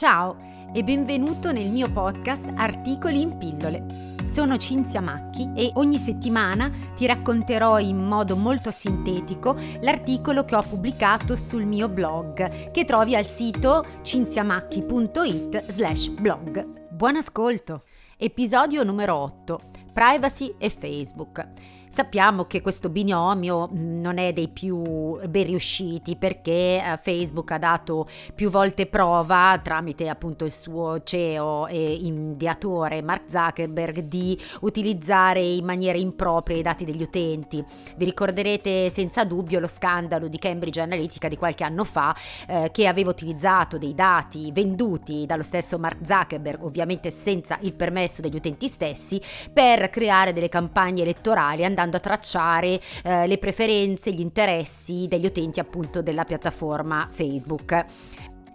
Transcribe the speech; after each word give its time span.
Ciao 0.00 0.34
e 0.72 0.82
benvenuto 0.82 1.52
nel 1.52 1.68
mio 1.68 1.92
podcast 1.92 2.50
Articoli 2.56 3.20
in 3.20 3.36
pillole. 3.36 3.84
Sono 4.24 4.56
Cinzia 4.56 5.02
Macchi 5.02 5.52
e 5.54 5.72
ogni 5.74 5.98
settimana 5.98 6.70
ti 6.96 7.04
racconterò 7.04 7.78
in 7.78 7.98
modo 7.98 8.34
molto 8.34 8.70
sintetico 8.70 9.54
l'articolo 9.82 10.46
che 10.46 10.56
ho 10.56 10.62
pubblicato 10.62 11.36
sul 11.36 11.66
mio 11.66 11.90
blog 11.90 12.70
che 12.70 12.86
trovi 12.86 13.14
al 13.14 13.26
sito 13.26 13.84
cinziamacchi.it 14.00 15.70
slash 15.70 16.06
blog. 16.06 16.88
Buon 16.88 17.16
ascolto! 17.16 17.82
Episodio 18.16 18.82
numero 18.84 19.16
8. 19.16 19.60
Privacy 19.92 20.54
e 20.56 20.70
Facebook. 20.70 21.46
Sappiamo 21.92 22.44
che 22.44 22.60
questo 22.60 22.88
binomio 22.88 23.68
mm, 23.68 24.00
non 24.00 24.18
è 24.18 24.32
dei 24.32 24.46
più 24.46 25.18
ben 25.28 25.44
riusciti 25.44 26.14
perché 26.14 26.80
eh, 26.80 26.98
Facebook 27.02 27.50
ha 27.50 27.58
dato 27.58 28.06
più 28.32 28.48
volte 28.48 28.86
prova 28.86 29.58
tramite 29.60 30.08
appunto 30.08 30.44
il 30.44 30.52
suo 30.52 31.02
CEO 31.02 31.66
e 31.66 31.94
ideatore 31.94 33.02
Mark 33.02 33.24
Zuckerberg 33.28 34.02
di 34.02 34.38
utilizzare 34.60 35.40
in 35.40 35.64
maniera 35.64 35.98
impropria 35.98 36.58
i 36.58 36.62
dati 36.62 36.84
degli 36.84 37.02
utenti. 37.02 37.62
Vi 37.96 38.04
ricorderete 38.04 38.88
senza 38.88 39.24
dubbio 39.24 39.58
lo 39.58 39.66
scandalo 39.66 40.28
di 40.28 40.38
Cambridge 40.38 40.80
Analytica 40.80 41.26
di 41.26 41.36
qualche 41.36 41.64
anno 41.64 41.82
fa 41.82 42.14
eh, 42.46 42.70
che 42.72 42.86
aveva 42.86 43.10
utilizzato 43.10 43.78
dei 43.78 43.96
dati 43.96 44.52
venduti 44.52 45.26
dallo 45.26 45.42
stesso 45.42 45.76
Mark 45.76 46.06
Zuckerberg, 46.06 46.62
ovviamente 46.62 47.10
senza 47.10 47.58
il 47.62 47.74
permesso 47.74 48.22
degli 48.22 48.36
utenti 48.36 48.68
stessi, 48.68 49.20
per 49.52 49.90
creare 49.90 50.32
delle 50.32 50.48
campagne 50.48 51.02
elettorali 51.02 51.64
andando 51.64 51.78
a 51.96 52.00
tracciare 52.00 52.80
eh, 53.02 53.26
le 53.26 53.38
preferenze, 53.38 54.12
gli 54.12 54.20
interessi 54.20 55.06
degli 55.08 55.26
utenti 55.26 55.60
appunto 55.60 56.02
della 56.02 56.24
piattaforma 56.24 57.08
Facebook. 57.10 57.84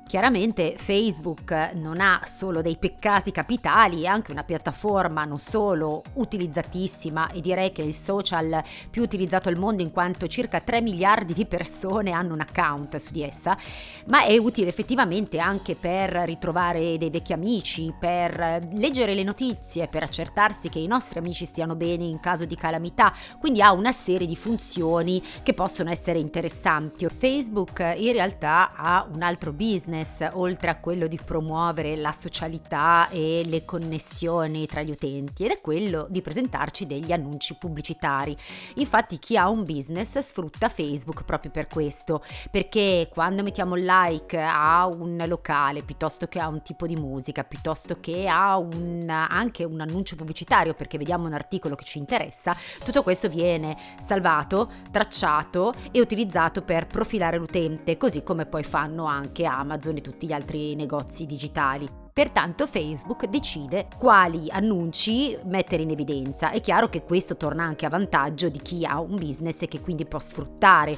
Chiaramente 0.08 0.76
Facebook 0.78 1.72
non 1.74 2.00
ha 2.00 2.22
solo 2.26 2.62
dei 2.62 2.78
peccati 2.78 3.32
capitali, 3.32 4.04
è 4.04 4.06
anche 4.06 4.32
una 4.32 4.44
piattaforma 4.44 5.26
non 5.26 5.40
solo 5.40 6.04
utilizzatissima 6.14 7.32
e 7.32 7.42
direi 7.42 7.72
che 7.72 7.82
è 7.82 7.86
il 7.86 7.96
social 7.96 8.64
più 8.92 9.02
utilizzato 9.02 9.50
al 9.50 9.58
mondo 9.58 9.82
in 9.82 9.92
quanto 9.92 10.28
circa 10.28 10.60
3 10.60 10.82
miliardi 10.82 11.34
di 11.34 11.48
persone 11.48 12.12
hanno 12.12 12.36
un 12.36 12.42
account 12.42 12.98
su 12.98 13.12
di 13.12 13.24
essa, 13.24 13.58
ma 14.06 14.24
è 14.26 14.38
utile 14.38 14.70
effettivamente 14.70 15.40
anche 15.40 15.74
per 15.76 16.12
ritrovare 16.26 17.00
dei 17.00 17.10
vecchi 17.10 17.34
amici, 17.34 17.92
per 18.00 18.68
leggere 18.74 19.16
le 19.16 19.24
notizie, 19.24 19.88
per 19.88 20.04
accertarsi 20.04 20.70
che 20.70 20.78
i 20.78 20.88
nostri 20.88 21.18
amici 21.18 21.46
stiano 21.46 21.74
bene 21.74 22.04
in 22.04 22.20
caso 22.20 22.46
di 22.46 22.56
calamità, 22.56 23.12
quindi 23.40 23.60
ha 23.60 23.72
una 23.72 23.92
serie 23.92 24.28
di 24.28 24.36
funzioni 24.36 25.22
che 25.42 25.56
possono 25.56 25.90
essere 25.90 26.20
interessanti. 26.20 27.08
Facebook 27.08 27.80
in 27.98 28.12
realtà 28.12 28.76
ha 28.76 29.08
un 29.12 29.24
altro 29.24 29.52
business 29.52 29.94
business, 29.96 30.28
oltre 30.34 30.70
a 30.70 30.76
quello 30.76 31.08
di 31.08 31.20
promuovere 31.24 31.96
la 31.96 32.12
socialità 32.12 33.08
e 33.10 33.44
le 33.46 33.64
connessioni 33.64 34.66
tra 34.66 34.82
gli 34.82 34.92
utenti, 34.92 35.46
ed 35.46 35.52
è 35.52 35.62
quello 35.62 36.08
di 36.10 36.22
presentarci 36.22 36.86
degli 36.86 37.12
annunci 37.12 37.56
pubblicitari. 37.56 38.36
Infatti 38.76 39.20
chi 39.20 39.38
ha 39.38 39.50
un 39.50 39.64
business 39.64 40.20
sfrutta 40.20 40.70
Facebook 40.70 41.24
proprio 41.24 41.52
per 41.52 41.68
questo, 41.68 42.22
perché 42.52 43.10
quando 43.12 43.44
mettiamo 43.44 43.76
like 43.76 44.40
a 44.40 44.86
un 44.88 45.24
locale 45.28 45.82
piuttosto 45.84 46.28
che 46.28 46.40
a 46.40 46.48
un 46.48 46.62
tipo 46.62 46.86
di 46.88 46.96
musica, 46.96 47.44
piuttosto 47.44 48.00
che 48.00 48.28
a 48.28 48.58
un, 48.58 49.08
anche 49.10 49.64
un 49.64 49.80
annuncio 49.80 50.16
pubblicitario, 50.16 50.74
perché 50.74 50.98
vediamo 50.98 51.26
un 51.26 51.34
articolo 51.34 51.76
che 51.76 51.86
ci 51.86 51.98
interessa, 51.98 52.56
tutto 52.84 53.04
questo 53.04 53.30
viene 53.30 53.78
salvato, 54.00 54.72
tracciato 54.92 55.74
e 55.92 56.00
utilizzato 56.02 56.62
per 56.62 56.88
profilare 56.88 57.38
l'utente, 57.38 57.98
così 57.98 58.24
come 58.24 58.46
poi 58.46 58.64
fanno 58.64 59.06
anche 59.06 59.46
Amazon 59.46 59.85
Amazon 59.86 59.98
e 59.98 60.02
tutti 60.02 60.26
gli 60.26 60.32
altri 60.32 60.76
negozi 60.76 61.26
digitali. 61.26 61.88
Pertanto 62.12 62.66
Facebook 62.66 63.26
decide 63.26 63.88
quali 63.98 64.50
annunci 64.50 65.38
mettere 65.44 65.84
in 65.84 65.92
evidenza. 65.92 66.52
È 66.52 66.62
chiaro 66.62 66.90
che 66.90 67.04
questo 67.04 67.38
torna 67.38 67.64
anche 67.64 67.86
a 67.86 67.90
vantaggio 67.90 68.50
di 68.50 68.60
chi 68.60 68.86
ha 68.86 69.00
un 69.00 69.16
business 69.16 69.62
e 69.62 69.68
che 69.68 69.82
quindi 69.82 70.06
può 70.06 70.20
sfruttare 70.20 70.98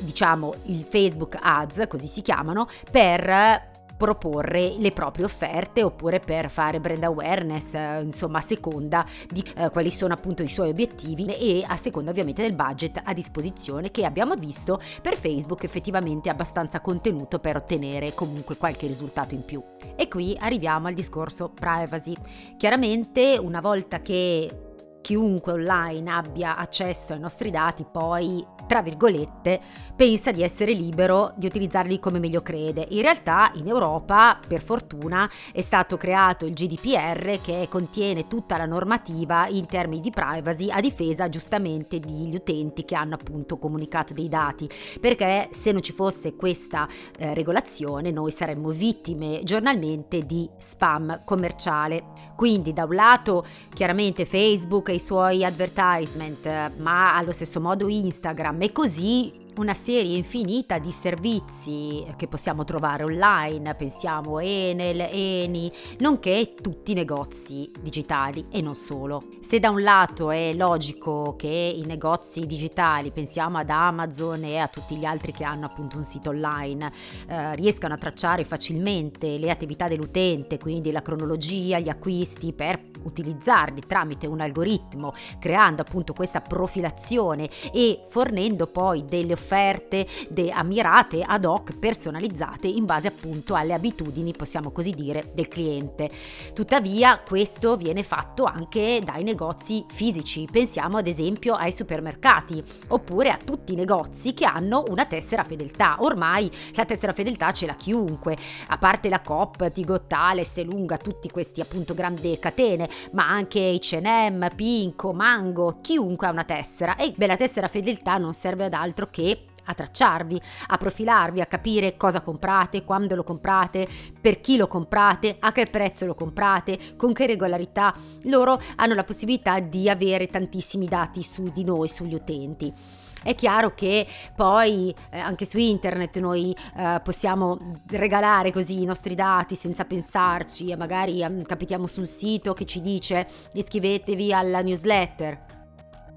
diciamo 0.00 0.54
il 0.66 0.86
Facebook 0.88 1.36
Ads, 1.40 1.86
così 1.88 2.06
si 2.06 2.22
chiamano, 2.22 2.68
per 2.90 3.76
proporre 3.98 4.76
le 4.78 4.92
proprie 4.92 5.26
offerte 5.26 5.82
oppure 5.82 6.20
per 6.20 6.48
fare 6.48 6.80
brand 6.80 7.02
awareness, 7.02 7.74
eh, 7.74 8.00
insomma 8.02 8.38
a 8.38 8.42
seconda 8.42 9.04
di 9.28 9.44
eh, 9.56 9.68
quali 9.70 9.90
sono 9.90 10.14
appunto 10.14 10.42
i 10.42 10.48
suoi 10.48 10.70
obiettivi 10.70 11.26
e 11.26 11.64
a 11.66 11.76
seconda 11.76 12.10
ovviamente 12.10 12.40
del 12.40 12.54
budget 12.54 13.02
a 13.04 13.12
disposizione 13.12 13.90
che 13.90 14.06
abbiamo 14.06 14.34
visto 14.36 14.80
per 15.02 15.16
Facebook 15.16 15.64
effettivamente 15.64 16.30
abbastanza 16.30 16.80
contenuto 16.80 17.40
per 17.40 17.56
ottenere 17.56 18.14
comunque 18.14 18.56
qualche 18.56 18.86
risultato 18.86 19.34
in 19.34 19.44
più. 19.44 19.62
E 19.96 20.08
qui 20.08 20.36
arriviamo 20.38 20.86
al 20.86 20.94
discorso 20.94 21.50
privacy. 21.50 22.14
Chiaramente 22.56 23.36
una 23.42 23.60
volta 23.60 24.00
che 24.00 24.66
chiunque 25.00 25.52
online 25.52 26.10
abbia 26.10 26.56
accesso 26.56 27.14
ai 27.14 27.18
nostri 27.18 27.50
dati 27.50 27.84
poi 27.90 28.44
tra 28.68 28.82
virgolette, 28.82 29.60
pensa 29.96 30.30
di 30.30 30.42
essere 30.42 30.72
libero 30.72 31.32
di 31.36 31.46
utilizzarli 31.46 31.98
come 31.98 32.18
meglio 32.18 32.42
crede. 32.42 32.86
In 32.90 33.00
realtà 33.00 33.50
in 33.54 33.66
Europa, 33.66 34.38
per 34.46 34.62
fortuna, 34.62 35.28
è 35.52 35.62
stato 35.62 35.96
creato 35.96 36.44
il 36.44 36.52
GDPR 36.52 37.40
che 37.40 37.66
contiene 37.70 38.28
tutta 38.28 38.58
la 38.58 38.66
normativa 38.66 39.48
in 39.48 39.66
termini 39.66 40.02
di 40.02 40.10
privacy 40.10 40.70
a 40.70 40.80
difesa 40.80 41.30
giustamente 41.30 41.98
degli 41.98 42.34
utenti 42.34 42.84
che 42.84 42.94
hanno 42.94 43.14
appunto 43.14 43.56
comunicato 43.56 44.12
dei 44.12 44.28
dati, 44.28 44.68
perché 45.00 45.48
se 45.50 45.72
non 45.72 45.82
ci 45.82 45.92
fosse 45.92 46.36
questa 46.36 46.86
eh, 47.16 47.32
regolazione 47.32 48.10
noi 48.10 48.30
saremmo 48.30 48.68
vittime 48.68 49.40
giornalmente 49.44 50.26
di 50.26 50.48
spam 50.58 51.22
commerciale. 51.24 52.26
Quindi 52.36 52.72
da 52.74 52.84
un 52.84 52.94
lato 52.94 53.44
chiaramente 53.72 54.26
Facebook 54.26 54.90
e 54.90 54.94
i 54.94 55.00
suoi 55.00 55.42
advertisement, 55.42 56.76
ma 56.76 57.16
allo 57.16 57.32
stesso 57.32 57.60
modo 57.60 57.88
Instagram 57.88 58.57
e 58.64 58.72
così 58.72 59.32
una 59.58 59.74
serie 59.74 60.16
infinita 60.16 60.78
di 60.78 60.92
servizi 60.92 62.06
che 62.16 62.28
possiamo 62.28 62.62
trovare 62.62 63.02
online, 63.02 63.74
pensiamo 63.74 64.38
Enel, 64.38 65.00
Eni, 65.10 65.70
nonché 65.98 66.54
tutti 66.60 66.92
i 66.92 66.94
negozi 66.94 67.70
digitali 67.80 68.46
e 68.50 68.60
non 68.60 68.74
solo. 68.74 69.20
Se 69.40 69.58
da 69.58 69.70
un 69.70 69.82
lato 69.82 70.30
è 70.30 70.54
logico 70.54 71.34
che 71.36 71.48
i 71.48 71.84
negozi 71.84 72.46
digitali, 72.46 73.10
pensiamo 73.10 73.58
ad 73.58 73.70
Amazon 73.70 74.44
e 74.44 74.58
a 74.58 74.68
tutti 74.68 74.94
gli 74.94 75.04
altri 75.04 75.32
che 75.32 75.44
hanno 75.44 75.66
appunto 75.66 75.96
un 75.96 76.04
sito 76.04 76.30
online, 76.30 76.92
eh, 77.26 77.56
riescano 77.56 77.94
a 77.94 77.98
tracciare 77.98 78.44
facilmente 78.44 79.38
le 79.38 79.50
attività 79.50 79.88
dell'utente, 79.88 80.58
quindi 80.58 80.92
la 80.92 81.02
cronologia, 81.02 81.80
gli 81.80 81.88
acquisti 81.88 82.52
per 82.52 82.80
utilizzarli 83.02 83.82
tramite 83.86 84.28
un 84.28 84.40
algoritmo, 84.40 85.14
creando 85.40 85.82
appunto 85.82 86.12
questa 86.12 86.40
profilazione 86.40 87.48
e 87.72 88.04
fornendo 88.08 88.66
poi 88.68 89.04
delle 89.04 89.32
offerte 89.32 89.46
offerte 89.48 90.06
de- 90.28 90.50
ammirate 90.50 91.22
ad 91.26 91.46
hoc, 91.46 91.78
personalizzate 91.78 92.66
in 92.66 92.84
base 92.84 93.08
appunto 93.08 93.54
alle 93.54 93.72
abitudini, 93.72 94.32
possiamo 94.36 94.70
così 94.70 94.90
dire, 94.90 95.30
del 95.34 95.48
cliente. 95.48 96.10
Tuttavia 96.52 97.20
questo 97.26 97.76
viene 97.76 98.02
fatto 98.02 98.44
anche 98.44 99.00
dai 99.02 99.22
negozi 99.22 99.84
fisici, 99.88 100.46
pensiamo 100.50 100.98
ad 100.98 101.06
esempio 101.06 101.54
ai 101.54 101.72
supermercati 101.72 102.62
oppure 102.88 103.30
a 103.30 103.38
tutti 103.42 103.72
i 103.72 103.76
negozi 103.76 104.34
che 104.34 104.44
hanno 104.44 104.84
una 104.88 105.06
tessera 105.06 105.44
fedeltà. 105.44 105.96
Ormai 106.00 106.50
la 106.74 106.84
tessera 106.84 107.14
fedeltà 107.14 107.50
ce 107.52 107.64
l'ha 107.64 107.74
chiunque, 107.74 108.36
a 108.68 108.76
parte 108.76 109.08
la 109.08 109.20
Coop, 109.20 109.72
Tigottale, 109.72 110.44
Lunga, 110.58 110.96
tutti 110.96 111.30
questi 111.30 111.60
appunto 111.60 111.94
grandi 111.94 112.36
catene, 112.38 112.88
ma 113.12 113.28
anche 113.28 113.78
H&M, 113.80 114.48
Pinco, 114.56 115.12
Mango, 115.12 115.78
chiunque 115.80 116.26
ha 116.26 116.30
una 116.30 116.44
tessera 116.44 116.96
e 116.96 117.14
beh 117.16 117.26
la 117.26 117.36
tessera 117.36 117.68
fedeltà 117.68 118.18
non 118.18 118.34
serve 118.34 118.64
ad 118.64 118.72
altro 118.72 119.08
che 119.08 119.37
a 119.68 119.74
tracciarvi, 119.74 120.40
a 120.68 120.76
profilarvi, 120.78 121.40
a 121.40 121.46
capire 121.46 121.96
cosa 121.96 122.20
comprate, 122.20 122.84
quando 122.84 123.14
lo 123.14 123.22
comprate, 123.22 123.86
per 124.20 124.40
chi 124.40 124.56
lo 124.56 124.66
comprate, 124.66 125.36
a 125.38 125.52
che 125.52 125.66
prezzo 125.66 126.06
lo 126.06 126.14
comprate, 126.14 126.96
con 126.96 127.12
che 127.12 127.26
regolarità. 127.26 127.94
Loro 128.24 128.60
hanno 128.76 128.94
la 128.94 129.04
possibilità 129.04 129.60
di 129.60 129.88
avere 129.88 130.26
tantissimi 130.26 130.86
dati 130.86 131.22
su 131.22 131.50
di 131.52 131.64
noi, 131.64 131.88
sugli 131.88 132.14
utenti. 132.14 132.72
È 133.20 133.34
chiaro 133.34 133.74
che 133.74 134.06
poi 134.34 134.94
eh, 135.10 135.18
anche 135.18 135.44
su 135.44 135.58
internet 135.58 136.18
noi 136.18 136.56
eh, 136.76 137.00
possiamo 137.02 137.58
regalare 137.88 138.52
così 138.52 138.80
i 138.80 138.84
nostri 138.84 139.14
dati 139.14 139.56
senza 139.56 139.84
pensarci 139.84 140.70
e 140.70 140.76
magari 140.76 141.20
eh, 141.20 141.42
capitiamo 141.44 141.86
su 141.86 142.00
un 142.00 142.06
sito 142.06 142.54
che 142.54 142.64
ci 142.64 142.80
dice 142.80 143.26
iscrivetevi 143.52 144.32
alla 144.32 144.60
newsletter. 144.62 145.56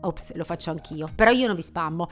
Ops, 0.01 0.33
lo 0.35 0.43
faccio 0.43 0.69
anch'io, 0.71 1.09
però 1.13 1.31
io 1.31 1.47
non 1.47 1.55
vi 1.55 1.61
spammo 1.61 2.07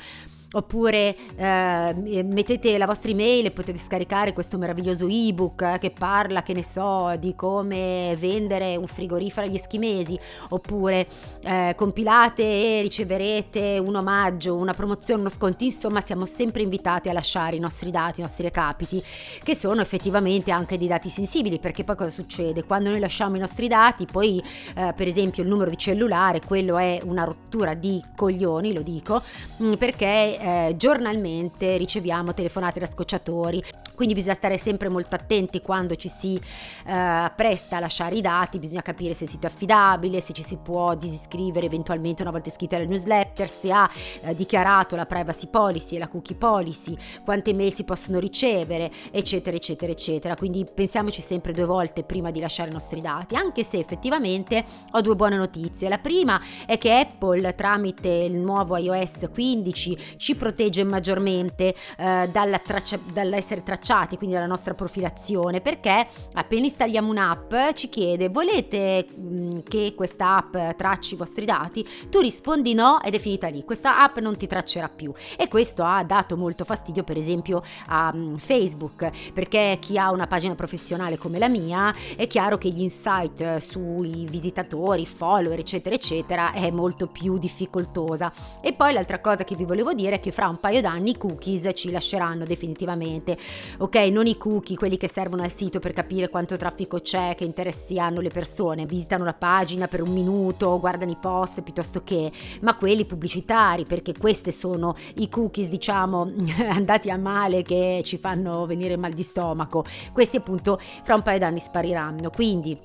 oppure 0.52 1.16
eh, 1.36 2.24
mettete 2.24 2.78
la 2.78 2.86
vostra 2.86 3.12
email 3.12 3.46
e 3.46 3.52
potete 3.52 3.78
scaricare 3.78 4.34
questo 4.34 4.58
meraviglioso 4.58 5.08
ebook 5.08 5.62
eh, 5.62 5.78
che 5.80 5.92
parla, 5.92 6.42
che 6.44 6.54
ne 6.54 6.64
so, 6.64 7.14
di 7.20 7.36
come 7.36 8.16
vendere 8.18 8.76
un 8.76 8.88
frigorifero 8.88 9.46
agli 9.46 9.56
eschimesi, 9.56 10.20
oppure 10.50 11.08
eh, 11.44 11.74
compilate 11.76 12.44
e 12.44 12.82
riceverete 12.82 13.78
un 13.84 13.96
omaggio, 13.96 14.56
una 14.56 14.74
promozione, 14.74 15.22
uno 15.22 15.30
sconto, 15.30 15.64
insomma 15.64 16.02
siamo 16.02 16.26
sempre 16.26 16.64
invitati 16.64 17.10
a 17.10 17.14
lasciare 17.14 17.56
i 17.56 17.60
nostri 17.60 17.92
dati, 17.92 18.20
i 18.20 18.24
nostri 18.24 18.44
recapiti, 18.44 19.02
che 19.44 19.56
sono 19.56 19.82
effettivamente 19.82 20.52
anche 20.52 20.78
dei 20.78 20.88
dati 20.88 21.10
sensibili, 21.10 21.60
perché 21.60 21.84
poi 21.84 21.96
cosa 21.96 22.10
succede? 22.10 22.64
Quando 22.64 22.90
noi 22.90 23.00
lasciamo 23.00 23.36
i 23.36 23.40
nostri 23.40 23.68
dati, 23.68 24.06
poi 24.06 24.42
eh, 24.76 24.94
per 24.96 25.08
esempio 25.08 25.44
il 25.44 25.50
numero 25.50 25.70
di 25.70 25.78
cellulare, 25.78 26.42
quello 26.46 26.78
è 26.78 27.00
una 27.04 27.24
rottura 27.24 27.76
di 27.76 28.02
coglioni, 28.16 28.74
lo 28.74 28.82
dico, 28.82 29.22
mm, 29.62 29.74
perché 29.74 30.39
eh, 30.40 30.74
giornalmente 30.78 31.78
riceviamo 31.78 32.34
telefonate 32.34 32.80
da 32.80 32.86
scocciatori, 32.86 33.64
quindi 33.96 34.14
bisogna 34.14 34.36
stare 34.36 34.58
sempre 34.58 34.90
molto 34.90 35.16
attenti 35.16 35.62
quando 35.62 35.96
ci 35.96 36.08
si 36.08 36.36
eh, 36.36 37.32
presta 37.36 37.78
a 37.78 37.80
lasciare 37.80 38.16
i 38.16 38.22
dati, 38.22 38.58
bisogna 38.58 38.82
capire 38.82 39.14
se 39.14 39.26
il 39.26 39.30
sito 39.30 39.48
è 39.48 39.50
affidabile, 39.50 40.22
se 40.22 40.34
ci 40.34 40.44
si 40.44 40.58
può 40.58 40.96
disiscrivere 40.96 41.66
eventualmente 41.66 42.22
una 42.22 42.32
volta 42.32 42.50
iscritti 42.50 42.76
alla 42.76 42.86
newsletter, 42.86 43.50
se 43.50 43.72
ha 43.72 43.90
eh, 44.22 44.36
dichiarato 44.36 44.96
la 44.96 45.06
privacy 45.06 45.48
policy 45.48 45.96
e 45.98 46.00
la 46.00 46.08
cookie 46.08 46.36
policy, 46.36 46.98
quante 47.26 47.54
mail 47.54 47.74
si 47.74 47.84
possono 47.84 48.20
ricevere, 48.20 48.92
eccetera, 49.12 49.56
eccetera, 49.56 49.92
eccetera. 49.92 50.36
Quindi 50.36 50.66
pensiamoci 50.74 51.22
sempre 51.22 51.52
due 51.52 51.66
volte 51.66 52.04
prima 52.04 52.32
di 52.32 52.40
lasciare 52.40 52.70
i 52.70 52.74
nostri 52.74 53.02
dati, 53.02 53.36
anche 53.36 53.64
se 53.64 53.78
effettivamente 53.78 54.64
ho 54.92 55.02
due 55.02 55.16
buone 55.16 55.36
notizie. 55.36 55.90
La 55.90 55.98
prima 55.98 56.40
è 56.66 56.78
che 56.78 56.98
Apple 56.98 57.54
tramite 57.56 58.08
il 58.08 58.38
nuovo 58.38 58.78
iOS 58.78 59.28
15 59.34 60.16
ci 60.18 60.29
protegge 60.36 60.84
maggiormente 60.84 61.76
eh, 61.98 62.30
dalla 62.32 62.60
traccia, 62.60 63.00
dall'essere 63.12 63.64
tracciati 63.64 64.18
quindi 64.18 64.36
la 64.36 64.46
nostra 64.46 64.74
profilazione, 64.74 65.62
perché 65.62 66.06
appena 66.34 66.64
installiamo 66.64 67.10
un'app 67.10 67.54
ci 67.74 67.90
chiede 67.90 68.30
volete 68.30 69.06
mm, 69.18 69.60
che 69.68 69.94
questa 69.96 70.38
app 70.38 70.78
tracci 70.78 71.14
i 71.14 71.18
vostri 71.18 71.46
dati? 71.46 71.88
Tu 72.10 72.20
rispondi 72.20 72.74
no 72.74 73.02
ed 73.02 73.14
è 73.14 73.20
finita 73.20 73.48
lì, 73.48 73.64
questa 73.64 74.02
app 74.02 74.18
non 74.18 74.36
ti 74.36 74.48
traccerà 74.48 74.90
più 74.90 75.14
e 75.38 75.48
questo 75.48 75.84
ha 75.84 76.04
dato 76.04 76.38
molto 76.38 76.64
fastidio 76.64 77.04
per 77.04 77.18
esempio 77.18 77.64
a 77.88 78.12
mm, 78.14 78.36
Facebook, 78.38 79.32
perché 79.34 79.78
chi 79.80 79.98
ha 79.98 80.12
una 80.12 80.28
pagina 80.28 80.56
professionale 80.56 81.18
come 81.18 81.40
la 81.40 81.48
mia 81.48 81.94
è 82.16 82.28
chiaro 82.28 82.58
che 82.58 82.70
gli 82.70 82.82
insight 82.82 83.58
sui 83.58 84.26
visitatori, 84.30 85.06
follower 85.06 85.60
eccetera 85.60 85.96
eccetera 85.96 86.52
è 86.52 86.72
molto 86.72 87.08
più 87.08 87.38
difficoltosa. 87.38 88.32
E 88.62 88.74
poi 88.74 88.94
l'altra 88.94 89.20
cosa 89.20 89.44
che 89.44 89.56
vi 89.56 89.66
volevo 89.66 89.94
dire 89.94 90.19
che 90.20 90.32
fra 90.32 90.48
un 90.48 90.60
paio 90.60 90.82
d'anni 90.82 91.12
i 91.12 91.18
cookies 91.18 91.70
ci 91.74 91.92
lasceranno 91.92 92.46
definitivamente 92.46 93.38
ok, 93.78 93.96
non 94.12 94.28
i 94.28 94.38
cookie, 94.38 94.76
quelli 94.76 94.98
che 94.98 95.08
servono 95.08 95.44
al 95.44 95.52
sito 95.52 95.80
per 95.80 95.94
capire 95.94 96.30
quanto 96.30 96.58
traffico 96.58 97.00
c'è, 97.00 97.36
che 97.36 97.44
interessi 97.44 98.00
hanno 98.00 98.22
le 98.22 98.30
persone, 98.30 98.86
visitano 98.86 99.24
la 99.24 99.34
pagina 99.34 99.88
per 99.88 100.02
un 100.02 100.12
minuto, 100.12 100.80
guardano 100.80 101.12
i 101.12 101.18
post 101.20 101.62
piuttosto 101.62 102.04
che, 102.04 102.32
ma 102.62 102.76
quelli 102.76 103.06
pubblicitari, 103.06 103.86
perché 103.86 104.14
questi 104.18 104.52
sono 104.52 104.96
i 105.16 105.30
cookies, 105.30 105.70
diciamo, 105.70 106.32
andati 106.70 107.10
a 107.10 107.18
male 107.18 107.62
che 107.62 108.02
ci 108.04 108.18
fanno 108.18 108.66
venire 108.66 108.98
mal 108.98 109.14
di 109.14 109.24
stomaco. 109.24 109.86
Questi 110.12 110.38
appunto 110.38 110.80
fra 111.04 111.16
un 111.16 111.22
paio 111.22 111.40
d'anni 111.40 111.60
spariranno. 111.60 112.30
Quindi 112.30 112.78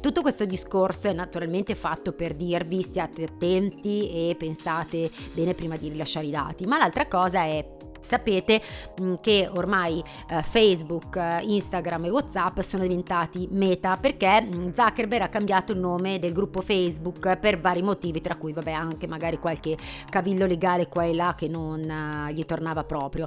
tutto 0.00 0.22
questo 0.22 0.44
discorso 0.44 1.08
è 1.08 1.12
naturalmente 1.12 1.74
fatto 1.74 2.12
per 2.12 2.34
dirvi 2.34 2.82
stiate 2.82 3.24
attenti 3.24 4.10
e 4.10 4.34
pensate 4.36 5.10
bene 5.34 5.54
prima 5.54 5.76
di 5.76 5.88
rilasciare 5.88 6.26
i 6.26 6.30
dati, 6.30 6.66
ma 6.66 6.78
l'altra 6.78 7.06
cosa 7.06 7.42
è 7.42 7.78
Sapete 8.00 8.62
mm, 9.00 9.14
che 9.20 9.48
ormai 9.52 10.02
eh, 10.28 10.42
Facebook, 10.42 11.16
eh, 11.16 11.42
Instagram 11.42 12.06
e 12.06 12.10
Whatsapp 12.10 12.60
sono 12.60 12.82
diventati 12.82 13.46
meta 13.50 13.96
perché 14.00 14.40
mm, 14.40 14.70
Zuckerberg 14.70 15.22
ha 15.22 15.28
cambiato 15.28 15.72
il 15.72 15.78
nome 15.78 16.18
del 16.18 16.32
gruppo 16.32 16.62
Facebook 16.62 17.36
per 17.36 17.60
vari 17.60 17.82
motivi, 17.82 18.20
tra 18.22 18.36
cui 18.36 18.52
vabbè 18.52 18.72
anche 18.72 19.06
magari 19.06 19.38
qualche 19.38 19.76
cavillo 20.08 20.46
legale 20.46 20.88
qua 20.88 21.04
e 21.04 21.14
là 21.14 21.34
che 21.36 21.46
non 21.46 21.80
uh, 21.80 22.30
gli 22.30 22.44
tornava 22.46 22.84
proprio. 22.84 23.26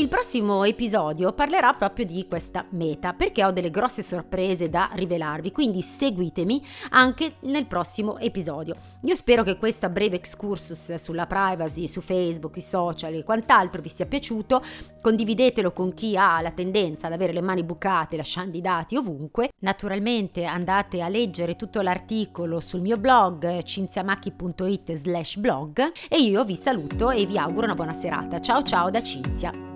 Il 0.00 0.08
prossimo 0.08 0.64
episodio 0.64 1.34
parlerà 1.34 1.74
proprio 1.74 2.06
di 2.06 2.26
questa 2.26 2.64
meta 2.70 3.12
perché 3.12 3.44
ho 3.44 3.50
delle 3.50 3.68
grosse 3.68 4.02
sorprese 4.02 4.70
da 4.70 4.88
rivelarvi, 4.94 5.52
quindi 5.52 5.82
seguitemi 5.82 6.64
anche 6.88 7.34
nel 7.40 7.66
prossimo 7.66 8.16
episodio. 8.16 8.74
Io 9.02 9.14
spero 9.14 9.42
che 9.42 9.58
questo 9.58 9.90
breve 9.90 10.16
excursus 10.16 10.94
sulla 10.94 11.26
privacy, 11.26 11.86
su 11.86 12.00
Facebook, 12.00 12.56
i 12.56 12.62
social 12.62 13.12
e 13.12 13.22
quant'altro 13.22 13.82
vi 13.82 13.90
sia 13.90 14.06
piaciuto. 14.06 14.64
Condividetelo 15.02 15.70
con 15.72 15.92
chi 15.92 16.16
ha 16.16 16.40
la 16.40 16.52
tendenza 16.52 17.08
ad 17.08 17.12
avere 17.12 17.34
le 17.34 17.42
mani 17.42 17.62
bucate 17.62 18.16
lasciando 18.16 18.56
i 18.56 18.62
dati 18.62 18.96
ovunque. 18.96 19.50
Naturalmente 19.58 20.44
andate 20.44 21.02
a 21.02 21.08
leggere 21.08 21.56
tutto 21.56 21.82
l'articolo 21.82 22.60
sul 22.60 22.80
mio 22.80 22.96
blog 22.96 23.62
cinziamacchi.it 23.62 24.94
slash 24.94 25.36
blog 25.36 25.92
e 26.08 26.22
io 26.22 26.42
vi 26.46 26.56
saluto 26.56 27.10
e 27.10 27.26
vi 27.26 27.36
auguro 27.36 27.66
una 27.66 27.74
buona 27.74 27.92
serata. 27.92 28.40
Ciao 28.40 28.62
ciao 28.62 28.88
da 28.88 29.02
Cinzia. 29.02 29.69